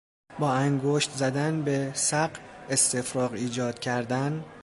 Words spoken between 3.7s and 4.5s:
کردن